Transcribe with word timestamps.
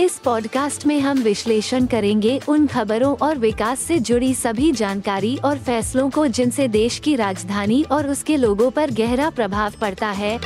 इस 0.00 0.18
पॉडकास्ट 0.18 0.86
में 0.86 0.98
हम 1.00 1.18
विश्लेषण 1.18 1.86
करेंगे 1.86 2.38
उन 2.48 2.66
खबरों 2.66 3.14
और 3.16 3.38
विकास 3.38 3.80
से 3.80 3.98
जुड़ी 3.98 4.32
सभी 4.34 4.70
जानकारी 4.72 5.36
और 5.44 5.58
फैसलों 5.58 6.08
को 6.10 6.26
जिनसे 6.28 6.66
देश 6.68 6.98
की 6.98 7.14
राजधानी 7.16 7.82
और 7.90 8.08
उसके 8.08 8.36
लोगों 8.36 8.70
पर 8.70 8.90
गहरा 8.90 9.30
प्रभाव 9.30 9.72
पड़ता 9.80 10.10
है। 10.10 10.38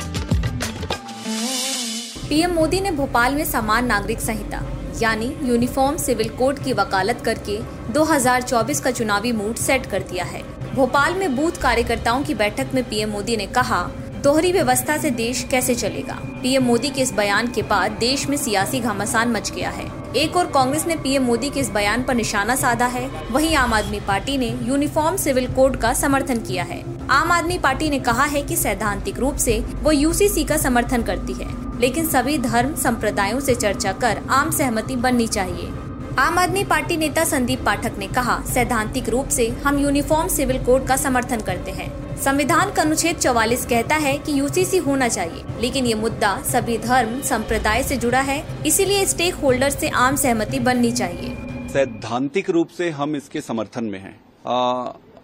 पीएम 2.29 2.53
मोदी 2.53 2.79
ने 2.81 2.91
भोपाल 2.91 3.35
में 3.35 3.43
समान 3.45 3.85
नागरिक 3.85 4.19
संहिता, 4.19 4.63
यानी 5.01 5.33
यूनिफॉर्म 5.43 5.97
सिविल 5.97 6.29
कोड 6.29 6.63
की 6.63 6.73
वकालत 6.73 7.21
करके 7.25 7.59
2024 7.93 8.79
का 8.79 8.91
चुनावी 8.91 9.31
मूड 9.31 9.55
सेट 9.55 9.85
कर 9.85 10.03
दिया 10.03 10.25
है। 10.25 10.43
भोपाल 10.75 11.13
में 11.13 11.35
बूथ 11.35 11.61
कार्यकर्ताओं 11.61 12.23
की 12.23 12.33
बैठक 12.33 12.73
में 12.73 12.83
पीएम 12.83 13.09
मोदी 13.09 13.37
ने 13.37 13.45
कहा 13.47 13.89
दोहरी 14.23 14.51
व्यवस्था 14.51 14.97
से 14.97 15.11
देश 15.11 15.47
कैसे 15.51 15.75
चलेगा? 15.75 16.13
पीएम 16.13 16.63
मोदी 16.63 16.89
के 16.89 17.01
इस 17.01 17.13
बयान 17.13 17.47
के 17.47 17.61
बाद 17.61 17.91
देश 17.91 18.27
में 18.27 18.37
सियासी 18.37 18.79
घमासान 18.79 19.31
मच 19.31 19.51
गया 19.51 19.69
है। 19.69 20.13
एक 20.15 20.35
और 20.35 20.45
कांग्रेस 20.45 20.87
ने 20.87 20.95
पीएम 20.95 21.23
मोदी 21.23 21.49
के 21.49 21.59
इस 21.59 21.69
बयान 21.69 22.03
पर 22.03 22.15
निशाना 22.15 22.55
साधा 22.55 22.85
है। 22.85 23.09
वहीं 23.31 23.55
आम 23.55 23.73
आदमी 23.73 23.99
पार्टी 23.99 24.37
ने 24.37 24.59
यूनिफॉर्म 24.63 25.17
सिविल 25.17 25.53
कोड 25.53 25.77
का 25.77 25.93
समर्थन 25.93 26.37
किया 26.37 26.63
है। 26.63 27.07
आम 27.09 27.31
आदमी 27.31 27.57
पार्टी 27.57 27.89
ने 27.89 27.99
कहा 27.99 28.23
है 28.23 28.41
कि 28.41 28.55
सैद्धांतिक 28.55 29.19
रूप 29.19 29.35
से 29.35 29.59
वो 29.59 29.91
यूसीसी 29.91 30.43
का 30.43 30.57
समर्थन 30.57 31.01
करती 31.01 31.33
है। 31.33 31.79
लेकिन 31.79 32.07
सभी 32.07 32.37
धर्म 32.37 32.75
संप्रदायों 32.75 33.39
से 33.39 33.55
चर्चा 33.55 33.91
कर 33.91 34.21
आम 34.29 34.51
सहमति 34.51 34.95
बननी 34.95 35.27
चाहिए। 35.27 35.80
आम 36.19 36.37
आदमी 36.39 36.63
पार्टी 36.63 36.95
नेता 36.97 37.23
संदीप 37.23 37.59
पाठक 37.65 37.97
ने 37.97 38.07
कहा, 38.07 38.37
सैद्धांतिक 38.43 39.09
रूप 39.09 39.27
से 39.27 39.47
हम 39.57 39.77
यूनिफॉर्म 39.79 40.27
सिविल 40.27 40.57
कोड 40.65 40.85
का 40.87 40.95
समर्थन 40.95 41.41
करते 41.41 41.71
हैं। 41.71 42.17
संविधान 42.17 42.71
का 42.73 42.81
अनुच्छेद 42.81 43.17
चौवालीस 43.17 43.65
कहता 43.65 43.95
है 43.95 44.17
कि 44.17 44.37
यूसीसी 44.39 44.77
होना 44.77 45.07
चाहिए, 45.07 45.43
लेकिन 45.61 45.85
ये 45.85 45.93
मुद्दा 45.93 46.35
सभी 46.43 46.77
धर्म, 46.77 47.19
संप्रदाय 47.21 47.83
से 47.83 47.97
जुड़ा 47.97 48.21
है, 48.21 48.43
इसीलिए 48.65 49.05
स्टेक 49.05 49.35
होल्डर 49.35 49.69
से 49.69 49.89
आम 49.89 50.15
सहमति 50.15 50.59
बननी 50.59 50.91
चाहिए। 50.91 51.35
सैद्धांतिक 51.69 52.49
रूप 52.49 52.67
से 52.67 52.89
हम 52.89 53.15
इसके 53.15 53.41
समर्थन 53.41 53.83
में 53.83 53.99
हैं। 53.99 54.15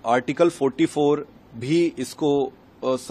आर्टिकल 0.07 0.49
44 0.51 1.25
भी 1.57 1.85
इसको 1.99 2.31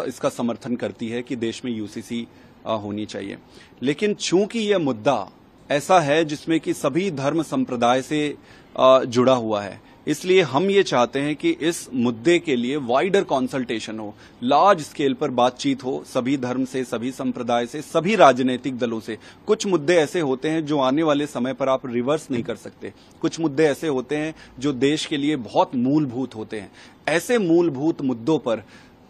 इसका 0.07 0.29
समर्थन 0.31 0.77
करती 0.77 1.09
है 1.09 1.23
कि 1.23 1.37
देश 1.37 1.65
में 1.65 1.73
यूसीसी 1.73 2.27
होनी 2.67 3.07
चाहिए। 3.07 3.37
लेकिन 3.83 4.15
चूँकि 4.15 4.59
यह 4.61 4.79
मुद्दा 4.81 5.27
ऐसा 5.71 5.99
है 6.01 6.25
जिसमें 6.25 6.59
कि 6.61 6.73
सभी 6.75 7.11
धर्म 7.11 7.43
संप्रदाय 7.43 8.03
से 8.03 8.37
जुड़ा 8.77 9.35
हुआ 9.35 9.63
है। 9.63 9.81
इसलिए 10.07 10.43
हम 10.43 10.71
ये 10.71 10.83
चाहते 10.83 11.21
हैं 11.21 11.35
कि 11.37 11.51
इस 11.51 11.89
मुद्दे 11.95 12.39
के 12.39 12.57
लिए 12.57 12.77
वाइडर 12.77 13.23
कंसल्टेशन 13.23 13.99
हो 13.99 14.15
लार्ज 14.43 14.81
स्केल 14.81 15.15
पर 15.15 15.31
बातचीत 15.31 15.85
हो, 15.85 16.03
सभी 16.07 16.37
धर्म 16.37 16.65
से, 16.65 16.85
सभी 16.85 17.11
संप्रदाय 17.11 17.67
से, 17.67 17.81
सभी 17.83 18.15
राजनीतिक 18.17 18.79
दलों 18.79 19.01
से। 19.01 19.19
कुछ 19.47 19.67
मुद्दे 19.67 19.97
ऐसे 19.97 20.21
होते 20.21 20.49
हैं 20.49 20.65
जो 20.67 20.79
आने 20.79 21.03
वाले 21.03 21.27
समय 21.27 21.53
पर 21.53 21.69
आप 21.69 21.87
रिवर्स 21.87 22.31
नहीं 22.31 22.43
कर 22.43 22.57
सकते। 22.57 22.93
कुछ 23.23 23.41
मुद्दे 23.41 23.65
ऐसे 23.65 23.89
होते 23.89 24.17
हैं 24.17 24.35
जो 24.59 24.73
देश 24.73 25.07
के 25.07 25.17
लिए 25.17 25.37
बहुत 25.37 25.75
मूलभूत 25.77 26.35
होते 26.37 26.61
हैं। 26.61 26.71
ऐसे 27.09 27.39
मूलभूत 27.39 28.03
मुद्दों 28.03 28.39
पर 28.39 28.63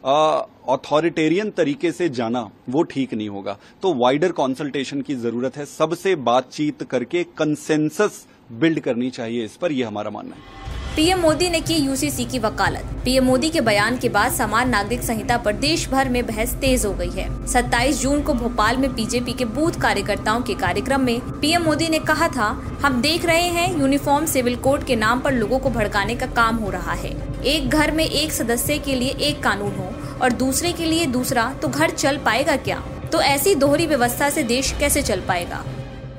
अथॉरिटेरियन 0.05 1.51
तरीके 1.51 1.93
से 1.93 2.09
जाना, 2.09 2.49
वो 2.69 2.83
ठीक 2.83 3.15
नहीं 3.15 3.29
होगा। 3.29 3.57
तो 3.83 3.95
वाइडर 3.95 4.33
कंसल्टेशन 4.33 5.03
की 5.03 5.15
ज़रूरत 5.15 5.57
है। 5.57 5.65
सबसे 5.67 6.15
बातचीत 6.17 6.83
करके 6.83 7.25
कंसेंसस 7.39 8.27
बिल्ड 8.53 8.81
करनी 8.81 9.11
चाहिए 9.11 9.45
इस 9.45 9.57
पर 9.57 9.73
यह 9.73 9.89
हमारा 9.89 10.11
मानना 10.11 10.37
है। 10.37 10.56
पीएम 10.97 11.19
मोदी 11.19 11.49
ने 11.51 11.61
की 11.61 11.75
यूसीसी 11.75 12.25
की 12.25 12.39
वकालत। 12.39 12.85
पीएम 13.05 13.25
मोदी 13.25 13.49
के 13.51 13.61
बयान 13.61 13.99
के 13.99 14.09
बाद 14.09 14.33
समान 14.33 14.69
नागरिक 14.69 15.03
संहिता 15.03 15.37
पर 15.37 15.53
देश 15.53 15.89
भर 15.89 16.09
में 16.09 16.27
बहस 16.27 16.55
तेज 16.55 16.85
हो 16.85 16.93
गई 16.93 17.11
है। 17.11 17.47
27 17.47 18.01
जून 18.01 18.23
को 18.23 18.35
भोपाल 18.35 18.77
में 18.77 18.95
बीजेपी 18.95 19.33
के 19.33 19.45
बूथ 19.45 19.73
कार्यकर्ताओं 19.73 20.41
के 20.43 20.55
कार्यक्रम 20.55 21.01
में 21.01 21.21
पीएम 21.41 21.63
मोदी 21.63 21.89
ने 21.89 21.99
कहा 21.99 22.29
था, 22.29 22.47
हम 22.83 23.01
देख 23.03 23.25
रहे 23.25 23.49
हैं 23.49 23.79
यूनिफॉर्म 23.79 24.27
सिविल 24.27 24.57
कोड 24.57 24.85
के 24.85 24.97
नाम 24.97 25.21
पर 25.21 25.33
लोगों 25.33 25.59
को 25.59 25.71
भड़काने 25.71 26.15
का 26.15 26.27
काम 26.27 26.57
हो 26.57 26.71
रहा 26.71 26.93
है। 26.93 27.11
एक 27.45 27.69
घर 27.69 27.91
में 27.91 28.05
एक 28.05 28.33
सदस्य 28.33 28.79
के 28.79 28.95
लिए 28.95 29.11
एक 29.11 29.43
कानून 29.43 29.75
हो 29.77 29.93
और 30.23 30.33
दूसरे 30.33 30.73
के 30.73 30.85
लिए 30.85 31.07
दूसरा 31.07 31.53
तो 31.63 31.69
घर 31.69 31.91
चल 31.91 32.17
पाएगा 32.17 32.57
क्या? 32.57 32.79
तो 33.13 33.21
ऐसी 33.21 33.55
दोहरी 33.55 33.87
व्यवस्था 33.87 34.31
से 34.31 34.43
देश 34.43 34.73
कैसे 34.79 35.03
चल 35.03 35.21
पाएगा? 35.21 35.63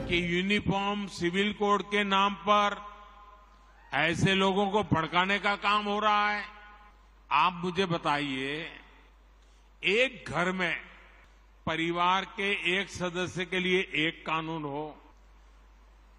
कि 0.10 0.38
यूनिफॉर्म 0.38 1.06
सिविल 1.06 1.52
कोड 1.52 1.82
के 1.82 2.04
नाम 2.04 2.34
पर 2.34 2.87
ऐसे 3.92 4.34
लोगों 4.36 4.70
को 4.72 4.84
भड़काने 4.84 5.40
का 5.40 5.56
काम 5.56 5.86
हो 5.86 6.00
रहा 6.00 6.30
है। 6.30 6.44
आप 7.32 7.54
मुझे 7.54 7.86
बताइए, 7.86 8.70
एक 9.84 10.30
घर 10.30 10.52
में 10.52 10.76
परिवार 11.66 12.26
के 12.38 12.80
एक 12.80 12.90
सदस्य 12.90 13.46
के 13.46 13.60
लिए 13.60 13.80
एक 13.98 14.26
कानून 14.26 14.64
हो, 14.64 14.86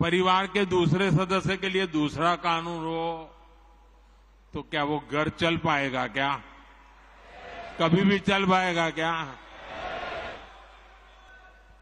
परिवार 0.01 0.47
के 0.47 0.65
दूसरे 0.67 1.11
सदस्य 1.11 1.57
के 1.57 1.69
लिए 1.69 1.87
दूसरा 1.87 2.35
कानून 2.37 2.85
हो 2.85 3.35
तो 4.55 4.63
क्या 4.63 4.83
वो 4.85 4.99
घर 5.13 5.29
चल 5.29 5.57
पाएगा 5.57 6.07
क्या? 6.09 6.35
कभी 7.81 8.03
भी 8.03 8.19
चल 8.19 8.47
पाएगा 8.47 8.89
क्या? 8.91 9.13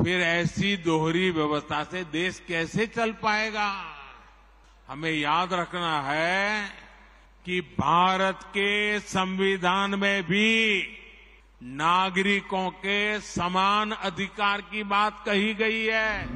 फिर 0.03 0.21
ऐसी 0.21 0.77
दोहरी 0.77 1.31
व्यवस्था 1.31 1.83
से 1.85 2.05
देश 2.05 2.43
कैसे 2.49 2.87
चल 2.87 3.13
पाएगा? 3.13 3.96
हमें 4.89 5.11
याद 5.11 5.53
रखना 5.53 6.01
है 6.03 6.61
कि 7.47 7.61
भारत 7.61 8.41
के 8.49 8.99
संविधान 9.01 9.95
में 9.95 10.23
भी 10.23 10.83
नागरिकों 11.63 12.69
के 12.77 13.19
समान 13.21 13.91
अधिकार 13.91 14.61
की 14.61 14.83
बात 14.85 15.23
कही 15.27 15.53
गई 15.55 15.83
है। 15.85 16.27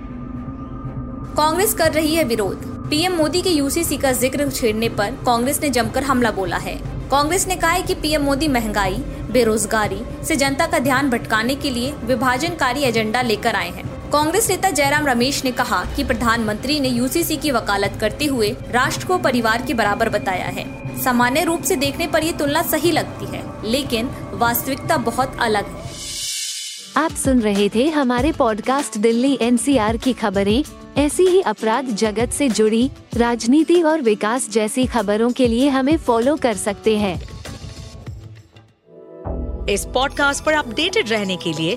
कांग्रेस 1.37 1.75
कर 1.75 1.93
रही 1.93 2.15
है 2.15 2.25
विरोध। 2.25 2.65
पीएम 2.91 3.15
मोदी 3.17 3.43
के 3.43 3.51
यूसीसी 3.51 3.97
का 3.97 4.13
ज़िक्र 4.13 4.51
छेड़ने 4.51 4.89
पर 4.89 5.11
कांग्रेस 5.27 5.61
ने 5.63 5.71
जमकर 5.71 6.03
हमला 6.03 6.31
बोला 6.31 6.57
है। 6.57 6.77
कांग्रेस 7.11 7.47
ने 7.49 7.57
कहा 7.57 7.71
है 7.71 7.83
कि 7.83 7.95
पीएम 7.95 8.23
मोदी 8.23 8.49
महँगाई, 8.49 8.97
बेरोजगारी 9.31 10.03
से 10.25 10.37
जनता 10.37 10.67
का 10.67 10.79
ध्यान 10.79 11.11
भटकाने 11.11 11.55
के 11.55 11.71
लिए 11.71 11.93
विभाजनकारी 12.05 12.83
एजेंडा 12.83 13.23
लेकर 13.23 13.57
आए 13.57 13.71
हैं। 13.71 13.90
कांग्रेस 14.13 14.49
नेता 14.51 14.71
जयराम 14.71 15.07
रमेश 15.07 15.45
ने 15.45 15.51
कहा 15.53 15.85
कि 15.97 16.05
प्रधानमंत्री 16.05 16.79
ने 16.81 16.89
यूसीसी 16.89 17.37
की 17.37 17.51
वकालत 17.51 17.99
करते 18.01 18.25
हुए 18.25 18.49
राष्ट्र 18.71 19.07
को 19.07 19.19
परिवार 19.19 19.63
के 19.67 19.75
बराबर 19.75 20.09
बताया 20.09 20.47
है। 20.47 20.65
सामान्य 21.05 21.45
रूप 21.45 21.63
से 21.63 21.77
देखने 21.77 22.07
पर 22.07 22.25
ये 22.25 22.33
तुलना 22.33 22.63
सही 22.63 22.91
लगती 22.91 23.27
है 23.27 23.43
लेकिन 23.71 24.11
वास्तविकता 24.33 24.97
बहुत 24.97 25.37
अलग 25.41 25.67
है। 25.67 25.91
आप 26.97 27.11
सुन 27.11 27.41
रहे 27.41 27.69
थे 27.69 27.89
हमारे 27.89 28.33
पॉडकास्ट 28.33 28.99
दिल्ली 28.99 29.39
एनसीआर 29.43 29.97
की 29.97 30.13
खबरें। 30.13 30.63
ऐसी 30.97 31.27
ही 31.27 31.41
अपराध 31.41 31.85
जगत 31.95 32.31
से 32.31 32.49
जुड़ी 32.49 32.91
राजनीति 33.17 33.83
और 33.83 34.01
विकास 34.01 34.49
जैसी 34.51 34.87
खबरों 34.87 35.31
के 35.33 35.49
लिए 35.49 35.69
हमें 35.69 35.97
फॉलो 35.99 36.37
कर 36.37 36.55
सकते 36.57 36.97
हैं। 36.99 37.17
इस 39.69 39.85
पॉडकास्ट 39.85 40.45
पर 40.45 40.53
अपडेटेड 40.53 41.11
रहने 41.11 41.37
के 41.37 41.53
लिए 41.53 41.77